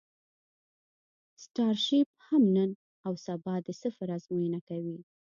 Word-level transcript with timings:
سټارشیپ 1.43 2.09
هم 2.27 2.43
نن 2.55 2.69
او 3.05 3.13
سبا 3.25 3.55
کې 3.57 3.63
د 3.75 3.77
سفر 3.81 4.07
ازموینه 4.17 4.59
کوي. 4.69 4.97